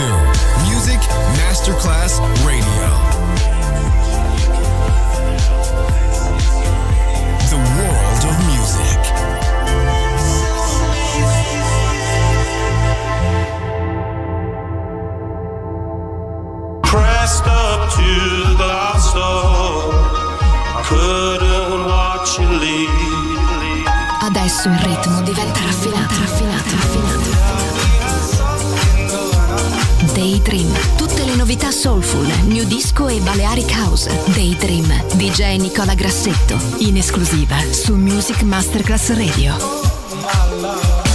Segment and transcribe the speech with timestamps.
[0.00, 0.06] to
[0.64, 1.00] Music
[1.36, 2.14] Masterclass
[2.48, 2.88] Radio.
[7.52, 9.00] The world of music.
[16.82, 18.10] Pressed up to
[18.48, 19.92] the glass door.
[20.78, 23.10] I couldn't watch you leave.
[24.22, 24.78] Adesso il
[31.80, 34.06] soulful, new disco e Balearic House.
[34.34, 34.84] Daydream,
[35.14, 41.09] DJ Nicola Grassetto, in esclusiva su Music Masterclass Radio.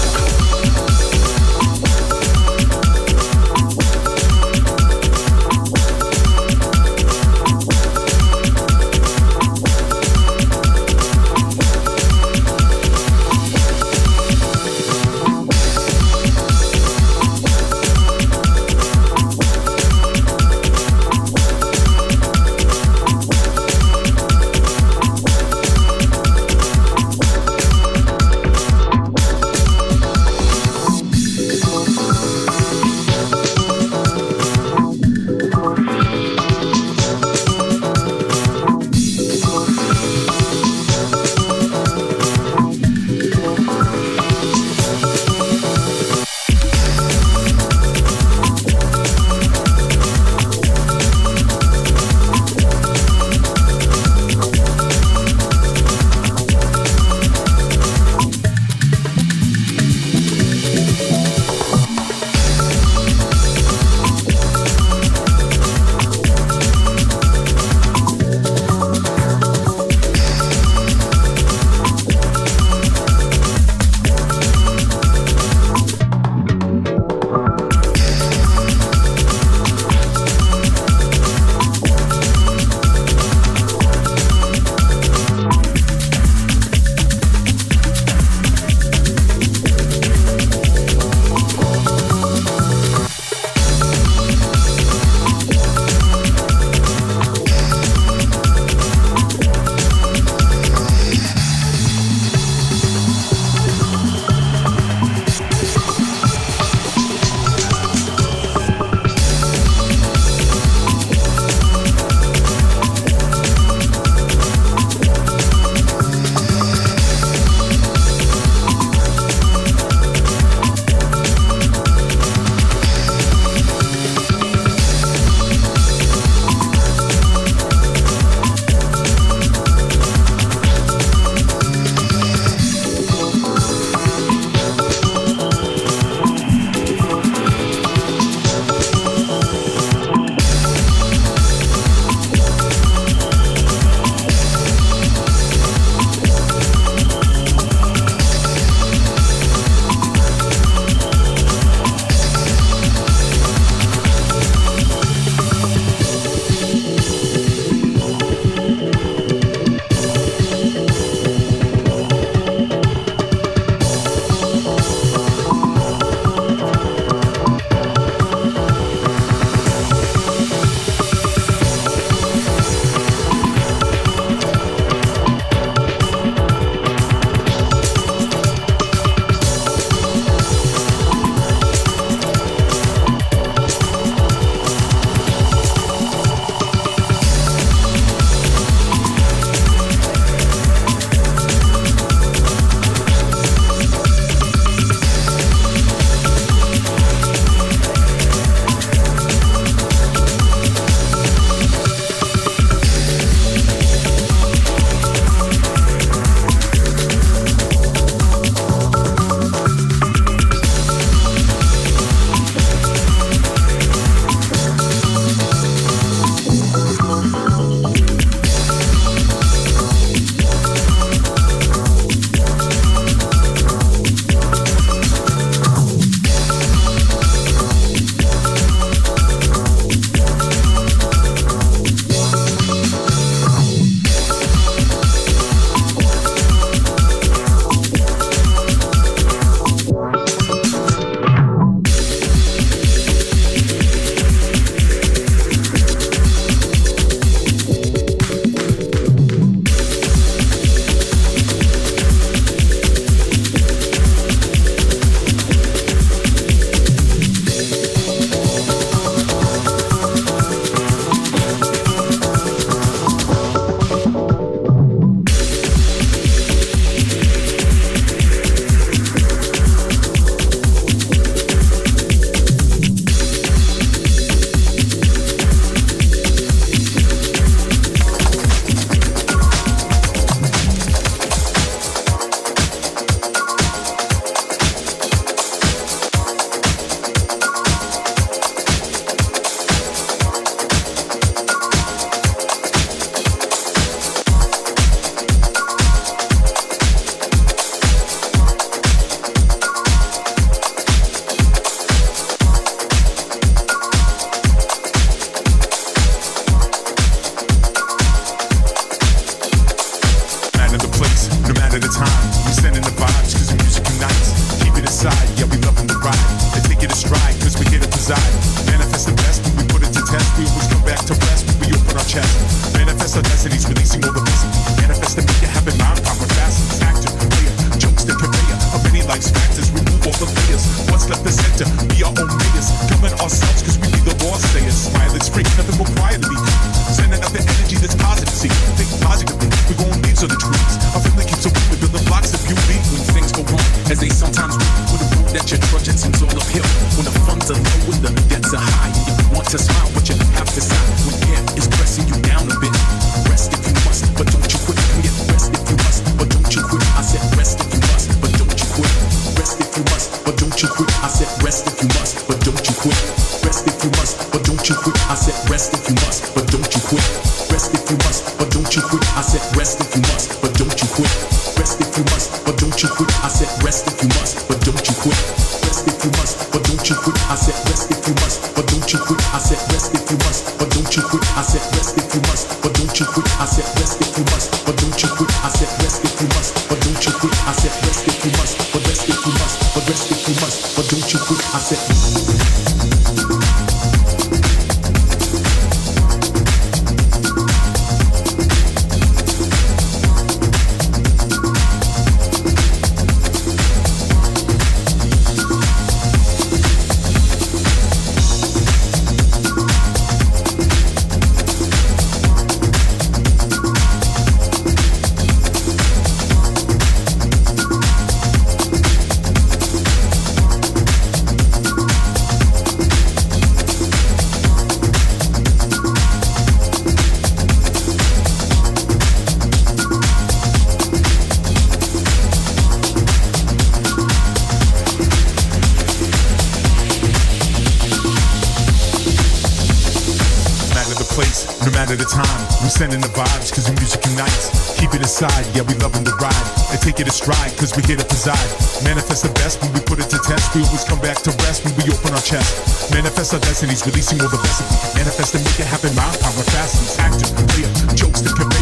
[447.75, 448.47] we here to preside.
[448.83, 450.55] Manifest the best when we put it to test.
[450.55, 452.91] We always come back to rest when we open our chest.
[452.91, 454.63] Manifest our destinies, releasing all the best.
[454.95, 455.91] Manifest and make it happen.
[455.95, 457.29] Mind power, fast and active.
[457.51, 458.54] Player, jokes that can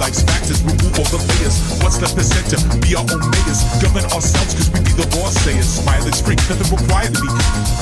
[0.00, 1.60] life's factors, remove all the layers.
[1.84, 3.60] What's left is center, be our own mayors.
[3.84, 5.84] Govern ourselves, cause we be the law sayers.
[5.84, 7.28] Smile is nothing required of me.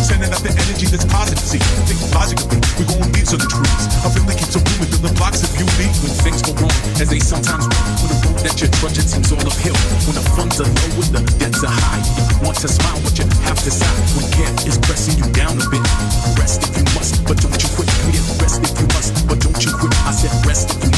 [0.02, 1.62] Sending out the energy that's positive, see.
[1.86, 3.84] Think logically, we gon' leaves on the trees.
[4.02, 5.86] A family keeps a room within the blocks of beauty.
[6.02, 7.86] When things go wrong, as they sometimes will.
[8.02, 9.78] When the road that you're trudging seems all uphill.
[10.10, 12.02] When the funds are low and the debts are high.
[12.02, 13.94] You want to smile, but you have to sigh.
[14.18, 15.86] When care is pressing you down a bit.
[16.34, 17.86] Rest if you must, but don't you quit.
[18.02, 19.94] Commit, rest if you must, but don't you quit.
[20.02, 20.97] I said rest if you must.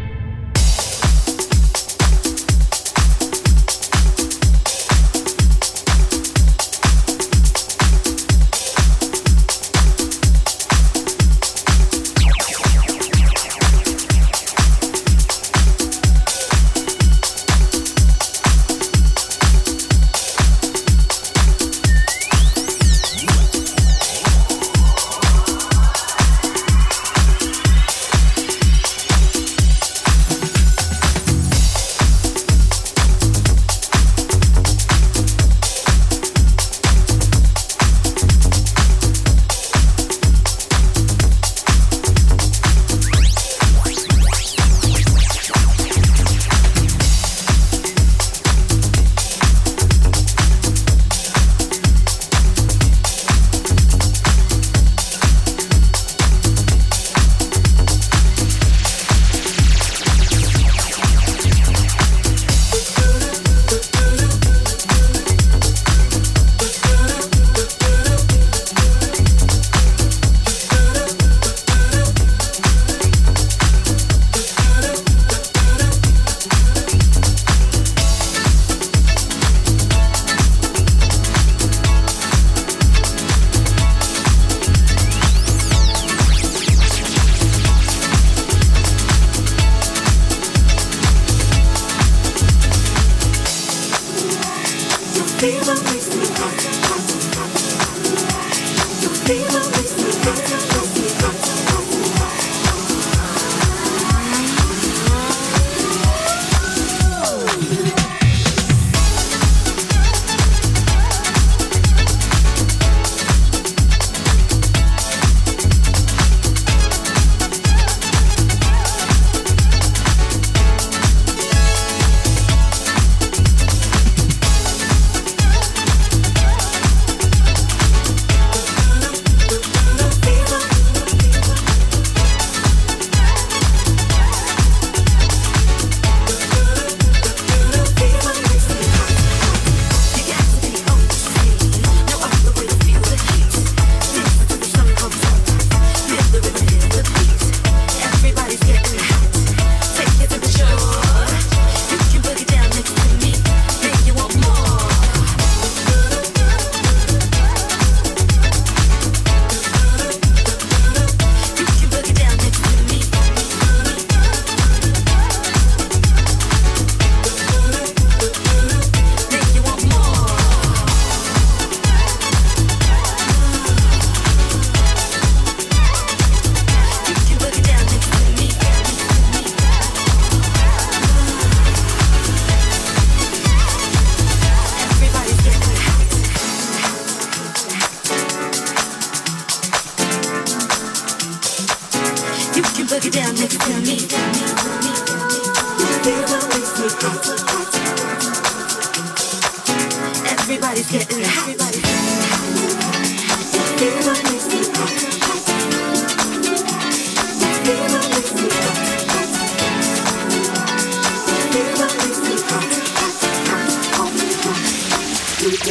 [99.31, 99.90] Fever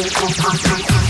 [0.00, 1.09] You